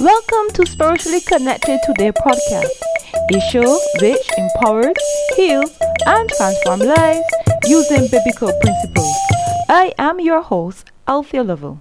Welcome 0.00 0.54
to 0.54 0.64
Spiritually 0.64 1.20
Connected 1.20 1.80
Today 1.84 2.12
podcast, 2.12 2.70
a 3.34 3.40
show 3.50 3.80
which 4.00 4.30
empowers, 4.38 4.94
heals, 5.34 5.76
and 6.06 6.30
transforms 6.30 6.84
lives 6.84 7.26
using 7.66 8.06
biblical 8.06 8.52
principles. 8.60 9.16
I 9.68 9.92
am 9.98 10.20
your 10.20 10.40
host, 10.42 10.92
Althea 11.08 11.42
Lovell. 11.42 11.80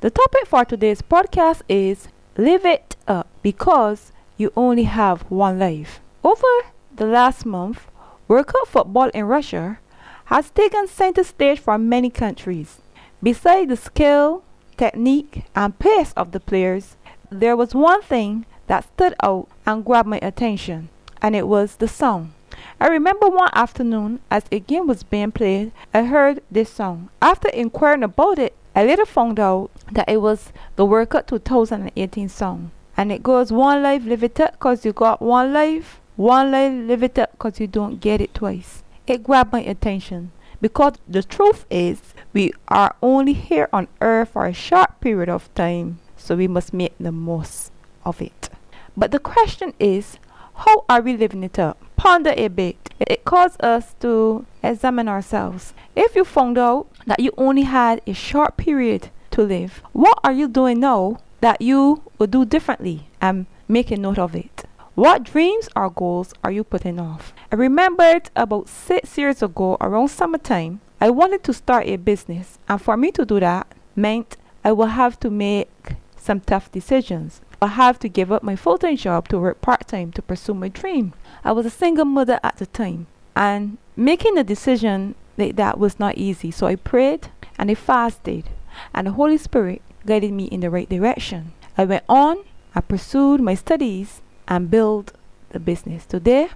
The 0.00 0.10
topic 0.10 0.46
for 0.46 0.64
today's 0.64 1.00
podcast 1.00 1.62
is 1.68 2.08
Live 2.36 2.64
It 2.64 2.96
Up 3.06 3.28
because 3.40 4.10
you 4.36 4.52
only 4.56 4.84
have 4.84 5.22
one 5.30 5.60
life. 5.60 6.00
Over 6.24 6.48
the 6.92 7.06
last 7.06 7.46
month, 7.46 7.86
World 8.26 8.48
Cup 8.48 8.66
football 8.66 9.10
in 9.10 9.26
Russia 9.26 9.78
has 10.24 10.50
taken 10.50 10.88
center 10.88 11.22
stage 11.22 11.60
for 11.60 11.78
many 11.78 12.10
countries. 12.10 12.80
Besides 13.22 13.68
the 13.68 13.76
skill, 13.76 14.42
technique, 14.76 15.44
and 15.54 15.78
pace 15.78 16.12
of 16.16 16.32
the 16.32 16.40
players, 16.40 16.96
there 17.40 17.56
was 17.56 17.74
one 17.74 18.02
thing 18.02 18.46
that 18.66 18.84
stood 18.84 19.14
out 19.22 19.48
and 19.66 19.84
grabbed 19.84 20.08
my 20.08 20.18
attention, 20.22 20.88
and 21.20 21.34
it 21.34 21.48
was 21.48 21.76
the 21.76 21.88
song. 21.88 22.34
I 22.80 22.88
remember 22.88 23.28
one 23.28 23.50
afternoon 23.54 24.20
as 24.30 24.44
a 24.50 24.60
game 24.60 24.86
was 24.86 25.02
being 25.02 25.32
played, 25.32 25.72
I 25.94 26.04
heard 26.04 26.42
this 26.50 26.70
song. 26.70 27.10
After 27.20 27.48
inquiring 27.48 28.02
about 28.02 28.38
it, 28.38 28.54
I 28.74 28.84
later 28.84 29.06
found 29.06 29.38
out 29.38 29.70
that 29.92 30.08
it 30.08 30.20
was 30.20 30.52
the 30.76 30.84
World 30.84 31.10
Cup 31.10 31.26
2018 31.26 32.28
song. 32.28 32.70
And 32.96 33.10
it 33.10 33.22
goes, 33.22 33.52
One 33.52 33.82
life, 33.82 34.04
live 34.04 34.22
it 34.22 34.38
up, 34.40 34.58
cause 34.58 34.84
you 34.84 34.92
got 34.92 35.22
one 35.22 35.52
life. 35.52 36.00
One 36.16 36.50
life, 36.50 36.72
live 36.72 37.02
it 37.02 37.18
up, 37.18 37.38
cause 37.38 37.58
you 37.58 37.66
don't 37.66 38.00
get 38.00 38.20
it 38.20 38.34
twice. 38.34 38.82
It 39.06 39.24
grabbed 39.24 39.52
my 39.52 39.62
attention 39.62 40.32
because 40.60 40.94
the 41.08 41.22
truth 41.22 41.66
is, 41.70 42.14
we 42.32 42.52
are 42.68 42.94
only 43.02 43.32
here 43.32 43.68
on 43.72 43.88
earth 44.00 44.30
for 44.30 44.46
a 44.46 44.52
short 44.52 45.00
period 45.00 45.28
of 45.28 45.52
time 45.54 45.98
so 46.22 46.36
we 46.36 46.48
must 46.48 46.72
make 46.72 46.94
the 46.98 47.12
most 47.12 47.72
of 48.04 48.22
it. 48.22 48.48
But 48.96 49.10
the 49.10 49.18
question 49.18 49.74
is, 49.78 50.18
how 50.54 50.84
are 50.88 51.00
we 51.00 51.16
living 51.16 51.42
it 51.42 51.58
up? 51.58 51.78
Ponder 51.96 52.34
a 52.36 52.48
bit. 52.48 52.76
It 53.00 53.24
calls 53.24 53.56
us 53.60 53.94
to 54.00 54.46
examine 54.62 55.08
ourselves. 55.08 55.74
If 55.96 56.14
you 56.14 56.24
found 56.24 56.58
out 56.58 56.86
that 57.06 57.20
you 57.20 57.32
only 57.36 57.62
had 57.62 58.00
a 58.06 58.12
short 58.12 58.56
period 58.56 59.10
to 59.32 59.42
live, 59.42 59.82
what 59.92 60.18
are 60.22 60.32
you 60.32 60.48
doing 60.48 60.80
now 60.80 61.18
that 61.40 61.60
you 61.60 62.02
would 62.18 62.30
do 62.30 62.44
differently 62.44 63.08
and 63.20 63.46
make 63.66 63.90
a 63.90 63.96
note 63.96 64.18
of 64.18 64.36
it? 64.36 64.64
What 64.94 65.24
dreams 65.24 65.68
or 65.74 65.90
goals 65.90 66.34
are 66.44 66.52
you 66.52 66.64
putting 66.64 67.00
off? 67.00 67.32
I 67.50 67.56
remembered 67.56 68.30
about 68.36 68.68
six 68.68 69.16
years 69.16 69.42
ago 69.42 69.78
around 69.80 70.08
summertime, 70.08 70.80
I 71.00 71.10
wanted 71.10 71.42
to 71.44 71.52
start 71.52 71.86
a 71.86 71.96
business, 71.96 72.58
and 72.68 72.80
for 72.80 72.96
me 72.96 73.10
to 73.12 73.24
do 73.24 73.40
that 73.40 73.66
meant 73.96 74.36
I 74.62 74.72
would 74.72 74.90
have 74.90 75.18
to 75.20 75.30
make 75.30 75.94
some 76.22 76.40
tough 76.40 76.70
decisions. 76.70 77.40
I 77.60 77.66
have 77.68 77.98
to 78.00 78.08
give 78.08 78.32
up 78.32 78.42
my 78.42 78.56
full 78.56 78.78
time 78.78 78.96
job 78.96 79.28
to 79.28 79.38
work 79.38 79.60
part 79.60 79.86
time 79.88 80.12
to 80.12 80.22
pursue 80.22 80.54
my 80.54 80.68
dream. 80.68 81.12
I 81.44 81.52
was 81.52 81.66
a 81.66 81.70
single 81.70 82.04
mother 82.04 82.40
at 82.42 82.56
the 82.56 82.66
time, 82.66 83.06
and 83.36 83.78
making 83.96 84.38
a 84.38 84.44
decision 84.44 85.14
like 85.36 85.56
that 85.56 85.78
was 85.78 85.98
not 85.98 86.18
easy. 86.18 86.50
So 86.50 86.66
I 86.66 86.76
prayed 86.76 87.28
and 87.58 87.70
I 87.70 87.74
fasted, 87.74 88.50
and 88.94 89.06
the 89.06 89.12
Holy 89.12 89.38
Spirit 89.38 89.82
guided 90.06 90.32
me 90.32 90.44
in 90.44 90.60
the 90.60 90.70
right 90.70 90.88
direction. 90.88 91.52
I 91.76 91.84
went 91.84 92.04
on, 92.08 92.44
I 92.74 92.80
pursued 92.80 93.40
my 93.40 93.54
studies, 93.54 94.20
and 94.48 94.70
built 94.70 95.12
the 95.50 95.60
business. 95.60 96.04
Today, 96.04 96.48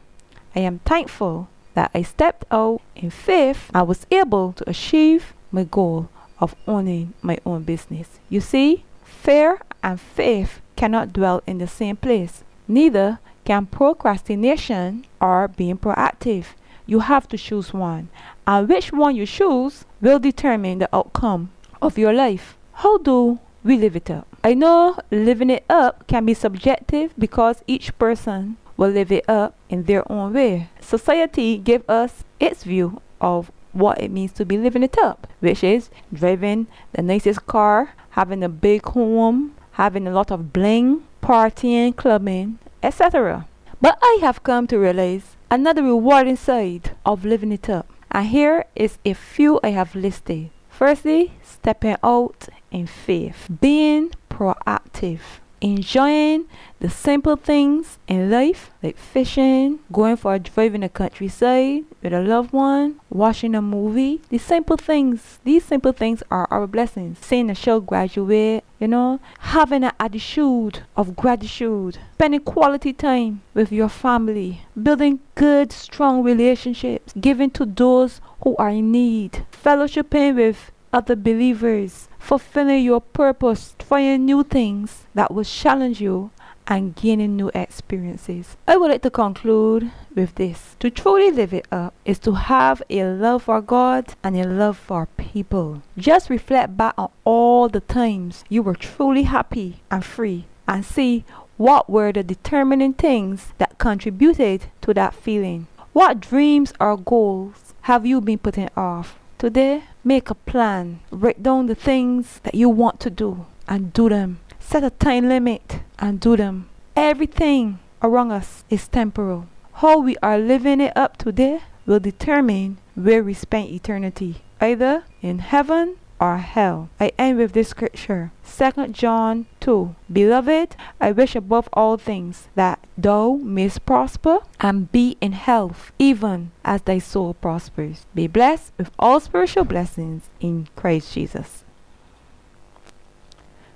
I 0.55 0.61
am 0.61 0.81
thankful 0.81 1.49
that 1.75 1.91
I 1.95 2.03
stepped 2.03 2.45
out 2.51 2.81
in 2.95 3.11
faith. 3.11 3.71
I 3.75 3.83
was 3.83 4.07
able 4.11 4.53
to 4.55 4.69
achieve 4.69 5.35
my 5.53 5.65
goal 5.65 6.09
of 6.41 6.55
owning 6.67 7.15
my 7.23 7.39
own 7.47 7.63
business. 7.63 8.19
You 8.29 8.41
see, 8.41 8.85
Fear 9.07 9.61
and 9.83 10.01
faith 10.01 10.61
cannot 10.75 11.13
dwell 11.13 11.43
in 11.47 11.59
the 11.59 11.67
same 11.67 11.97
place. 11.97 12.45
Neither 12.69 13.19
can 13.45 13.67
procrastination 13.67 15.07
or 15.21 15.49
being 15.49 15.79
proactive. 15.79 16.47
You 16.87 17.01
have 17.01 17.27
to 17.29 17.39
choose 17.39 17.73
one, 17.73 18.09
and 18.47 18.69
which 18.69 18.93
one 18.93 19.17
you 19.17 19.27
choose 19.27 19.85
will 20.01 20.19
determine 20.19 20.79
the 20.79 20.89
outcome 20.95 21.51
of 21.81 21.99
your 21.99 22.13
life. 22.13 22.57
How 22.75 22.99
do 22.99 23.39
we 23.65 23.77
live 23.77 23.97
it 23.97 24.11
up? 24.11 24.27
I 24.45 24.55
know 24.55 24.99
living 25.11 25.51
it 25.51 25.65
up 25.69 26.07
can 26.07 26.25
be 26.27 26.35
subjective 26.35 27.15
because 27.19 27.65
each 27.67 27.97
person 27.99 28.57
will 28.77 28.91
live 28.91 29.11
it 29.11 29.29
up 29.29 29.55
in 29.69 29.85
their 29.85 30.11
own 30.11 30.35
way. 30.35 30.69
Society 30.81 31.59
gives 31.59 31.89
us 31.89 32.25
its 32.39 32.63
view 32.65 33.01
of 33.21 33.51
what 33.73 34.01
it 34.01 34.11
means 34.11 34.33
to 34.33 34.45
be 34.45 34.57
living 34.57 34.83
it 34.83 34.97
up, 34.99 35.27
which 35.41 35.65
is 35.65 35.91
driving 36.13 36.67
the 36.93 37.03
nicest 37.03 37.47
car, 37.47 37.95
having 38.17 38.43
a 38.43 38.49
big 38.49 38.83
home, 38.87 39.55
having 39.73 40.07
a 40.09 40.11
lot 40.11 40.31
of 40.31 40.51
bling, 40.53 41.05
partying, 41.23 41.95
clubbing, 41.95 42.59
etc. 42.83 43.47
But 43.81 43.99
I 44.03 44.19
have 44.23 44.43
come 44.43 44.67
to 44.69 44.79
realize 44.79 45.37
another 45.51 45.83
rewarding 45.83 46.37
side 46.37 46.97
of 47.05 47.27
living 47.27 47.53
it 47.53 47.69
up. 47.69 47.87
And 48.11 48.27
here 48.27 48.65
is 48.75 48.99
a 49.05 49.13
few 49.13 49.61
I 49.63 49.69
have 49.71 49.95
listed. 49.95 50.51
Firstly, 50.71 51.33
stepping 51.43 51.97
out 52.03 52.49
in 52.71 52.87
faith, 52.87 53.49
being 53.61 54.13
proactive 54.31 55.21
enjoying 55.61 56.47
the 56.81 56.91
simple 56.91 57.37
things 57.37 57.99
in 58.07 58.31
life, 58.31 58.71
like 58.83 58.97
fishing, 58.97 59.79
going 59.93 60.17
for 60.17 60.35
a 60.35 60.39
drive 60.39 60.75
in 60.75 60.83
the 60.83 60.89
countryside 60.89 61.85
with 62.03 62.13
a 62.13 62.21
loved 62.21 62.53
one, 62.53 63.01
watching 63.09 63.55
a 63.55 63.63
movie. 63.63 64.21
These 64.29 64.43
simple 64.43 64.77
things, 64.77 65.39
these 65.45 65.65
simple 65.65 65.93
things 65.93 66.23
are 66.31 66.47
our 66.51 66.67
blessings. 66.67 67.19
Seeing 67.21 67.51
a 67.51 67.55
show 67.55 67.81
graduate, 67.81 68.65
you 68.79 68.89
know, 68.89 69.21
having 69.39 69.85
an 69.85 69.93
attitude 69.99 70.83
of 70.97 71.17
gratitude, 71.17 71.99
spending 72.15 72.41
quality 72.41 72.93
time 72.93 73.43
with 73.55 73.73
your 73.73 73.89
family, 73.89 74.63
building 74.81 75.21
good, 75.35 75.73
strong 75.73 76.23
relationships, 76.23 77.15
giving 77.19 77.51
to 77.53 77.65
those 77.65 78.21
who 78.43 78.55
are 78.57 78.71
in 78.71 78.93
need, 78.93 79.47
fellowshipping 79.51 80.37
with 80.37 80.71
other 80.97 81.15
believers, 81.15 82.09
fulfilling 82.19 82.83
your 82.83 83.03
purpose, 83.03 83.77
trying 83.79 84.25
new 84.25 84.43
things 84.43 85.05
that 85.15 85.31
will 85.31 85.45
challenge 85.45 86.01
you 86.01 86.31
and 86.67 86.97
gaining 86.97 87.37
new 87.37 87.51
experiences. 87.55 88.57
I 88.67 88.79
would 88.79 88.91
like 88.91 89.03
to 89.03 89.11
conclude 89.11 89.93
with 90.15 90.37
this. 90.37 90.75
To 90.81 90.89
truly 90.89 91.31
live 91.31 91.53
it 91.53 91.69
up 91.71 91.93
is 92.07 92.19
to 92.21 92.33
have 92.33 92.83
a 92.89 93.05
love 93.05 93.43
for 93.43 93.61
God 93.61 94.15
and 94.25 94.39
a 94.39 94.49
love 94.49 94.79
for 94.79 95.05
people. 95.19 95.83
Just 95.99 96.31
reflect 96.31 96.79
back 96.79 96.95
on 96.97 97.11
all 97.25 97.69
the 97.69 97.81
times 97.81 98.43
you 98.49 98.63
were 98.63 98.75
truly 98.75 99.25
happy 99.25 99.83
and 99.91 100.03
free 100.03 100.47
and 100.67 100.83
see 100.83 101.27
what 101.59 101.91
were 101.91 102.11
the 102.11 102.23
determining 102.23 102.95
things 102.95 103.53
that 103.59 103.77
contributed 103.77 104.65
to 104.81 104.95
that 104.95 105.13
feeling. 105.13 105.67
What 105.93 106.21
dreams 106.21 106.73
or 106.81 106.97
goals 106.97 107.75
have 107.83 108.07
you 108.07 108.23
been 108.23 108.39
putting 108.39 108.71
off? 108.79 109.19
Today, 109.39 109.85
make 110.03 110.31
a 110.31 110.35
plan. 110.35 111.01
Write 111.11 111.43
down 111.43 111.67
the 111.67 111.75
things 111.75 112.41
that 112.43 112.55
you 112.55 112.71
want 112.71 113.01
to 113.01 113.11
do 113.11 113.45
and 113.69 113.93
do 113.93 114.09
them. 114.09 114.41
Set 114.59 114.83
a 114.83 114.89
time 114.89 115.29
limit 115.29 115.81
and 115.99 116.19
do 116.19 116.39
them. 116.39 116.71
Everything 116.97 117.79
around 118.03 118.33
us 118.33 118.65
is 118.71 118.89
temporal. 118.89 119.47
How 119.75 119.99
we 119.99 120.17
are 120.23 120.39
living 120.39 120.81
it 120.81 120.97
up 120.97 121.19
today 121.19 121.61
will 121.85 122.01
determine 122.01 122.79
where 122.95 123.23
we 123.23 123.35
spend 123.35 123.69
eternity, 123.69 124.37
either 124.59 125.05
in 125.21 125.41
heaven 125.41 125.97
or 126.21 126.39
hell. 126.39 126.89
I 126.99 127.13
end 127.19 127.39
with 127.39 127.53
this 127.53 127.69
scripture 127.69 128.33
2 128.45 128.89
John 128.89 129.47
2. 129.61 129.95
Beloved, 130.13 130.77
I 131.01 131.13
wish 131.13 131.37
above 131.37 131.69
all 131.73 131.97
things 131.97 132.49
that 132.55 132.79
thou 132.97 133.39
mayst 133.43 133.85
prosper 133.85 134.39
and 134.61 134.91
be 134.91 135.17
in 135.21 135.33
health, 135.33 135.93
even 135.99 136.53
as 136.65 136.83
thy 136.83 136.99
soul 136.99 137.35
prospers. 137.35 138.07
Be 138.15 138.27
blessed 138.27 138.73
with 138.79 138.91
all 138.99 139.21
spiritual 139.21 139.65
blessings 139.65 140.31
in 140.41 140.69
Christ 140.77 141.13
Jesus. 141.13 141.65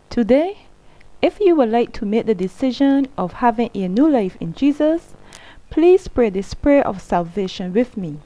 Today, 0.08 0.66
if 1.22 1.38
you 1.38 1.54
would 1.54 1.69
like 1.69 1.92
to 1.94 2.06
make 2.06 2.26
the 2.26 2.34
decision 2.34 3.06
of 3.19 3.34
having 3.34 3.70
a 3.75 3.87
new 3.88 4.08
life 4.08 4.37
in 4.40 4.54
Jesus, 4.54 5.14
please 5.69 6.08
pray 6.08 6.31
this 6.31 6.54
prayer 6.54 6.87
of 6.87 7.02
salvation 7.02 7.72
with 7.72 7.96
me. 7.96 8.19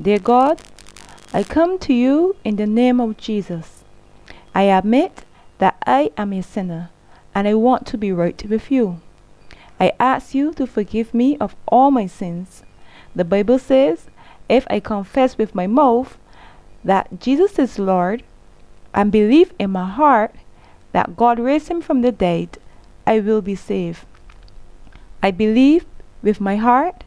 Dear 0.00 0.18
God, 0.18 0.60
I 1.34 1.42
come 1.42 1.78
to 1.78 1.94
you 1.94 2.36
in 2.44 2.56
the 2.56 2.66
name 2.66 3.00
of 3.00 3.16
Jesus. 3.16 3.84
I 4.54 4.64
admit 4.64 5.24
that 5.56 5.82
I 5.86 6.10
am 6.18 6.30
a 6.34 6.42
sinner 6.42 6.90
and 7.34 7.48
I 7.48 7.54
want 7.54 7.86
to 7.86 7.96
be 7.96 8.12
right 8.12 8.44
with 8.46 8.70
you. 8.70 9.00
I 9.80 9.92
ask 9.98 10.34
you 10.34 10.52
to 10.52 10.66
forgive 10.66 11.14
me 11.14 11.38
of 11.38 11.56
all 11.66 11.90
my 11.90 12.04
sins. 12.04 12.64
The 13.16 13.24
Bible 13.24 13.58
says, 13.58 14.10
if 14.50 14.66
I 14.68 14.78
confess 14.78 15.38
with 15.38 15.54
my 15.54 15.66
mouth 15.66 16.18
that 16.84 17.18
Jesus 17.18 17.58
is 17.58 17.78
Lord 17.78 18.22
and 18.92 19.10
believe 19.10 19.54
in 19.58 19.70
my 19.70 19.88
heart 19.88 20.34
that 20.92 21.16
God 21.16 21.38
raised 21.38 21.68
him 21.68 21.80
from 21.80 22.02
the 22.02 22.12
dead, 22.12 22.58
I 23.06 23.20
will 23.20 23.40
be 23.40 23.54
saved. 23.54 24.04
I 25.22 25.30
believe 25.30 25.86
with 26.20 26.42
my 26.42 26.56
heart 26.56 27.04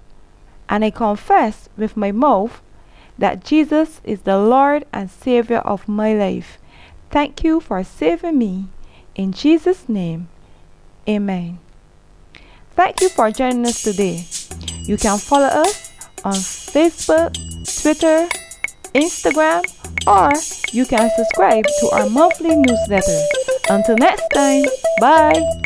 and 0.67 0.83
I 0.83 0.89
confess 0.89 1.69
with 1.77 1.95
my 1.95 2.11
mouth 2.11 2.63
that 3.17 3.43
Jesus 3.43 4.01
is 4.03 4.21
the 4.21 4.37
Lord 4.37 4.85
and 4.91 5.09
Savior 5.09 5.59
of 5.59 5.87
my 5.87 6.13
life. 6.13 6.57
Thank 7.09 7.43
you 7.43 7.59
for 7.59 7.83
saving 7.83 8.37
me. 8.37 8.65
In 9.15 9.31
Jesus' 9.31 9.87
name, 9.87 10.27
Amen. 11.07 11.59
Thank 12.71 13.01
you 13.01 13.09
for 13.09 13.31
joining 13.31 13.65
us 13.65 13.83
today. 13.83 14.25
You 14.83 14.97
can 14.97 15.17
follow 15.17 15.47
us 15.47 15.91
on 16.23 16.33
Facebook, 16.33 17.33
Twitter, 17.81 18.27
Instagram, 18.93 19.63
or 20.07 20.31
you 20.73 20.85
can 20.85 21.09
subscribe 21.15 21.65
to 21.79 21.89
our 21.91 22.09
monthly 22.09 22.55
newsletter. 22.55 23.21
Until 23.69 23.97
next 23.97 24.27
time, 24.33 24.65
bye. 24.99 25.64